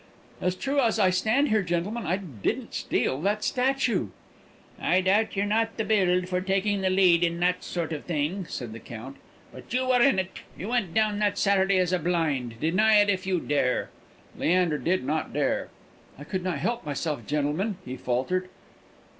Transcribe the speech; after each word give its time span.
"As 0.41 0.55
true 0.55 0.79
as 0.79 0.97
I 0.97 1.11
stand 1.11 1.49
here, 1.49 1.61
gentlemen, 1.61 2.07
I 2.07 2.17
didn't 2.17 2.73
steal 2.73 3.21
that 3.21 3.43
statue." 3.43 4.07
"I 4.81 4.99
doubt 5.01 5.35
you're 5.35 5.45
not 5.45 5.77
the 5.77 5.83
build 5.83 6.27
for 6.27 6.41
taking 6.41 6.81
the 6.81 6.89
lead 6.89 7.23
in 7.23 7.39
that 7.41 7.63
sort 7.63 7.93
of 7.93 8.03
thing," 8.05 8.47
said 8.49 8.73
the 8.73 8.79
Count; 8.79 9.17
"but 9.53 9.71
you 9.71 9.87
were 9.87 10.01
in 10.01 10.17
it. 10.17 10.39
You 10.57 10.69
went 10.69 10.95
down 10.95 11.19
that 11.19 11.37
Saturday 11.37 11.77
as 11.77 11.93
a 11.93 11.99
blind. 11.99 12.55
Deny 12.59 12.95
it 12.95 13.11
if 13.11 13.27
you 13.27 13.39
dare." 13.39 13.91
Leander 14.35 14.79
did 14.79 15.03
not 15.03 15.33
dare. 15.33 15.69
"I 16.17 16.23
could 16.23 16.43
not 16.43 16.57
help 16.57 16.83
myself, 16.83 17.27
gentlemen," 17.27 17.77
he 17.85 17.95
faltered. 17.95 18.49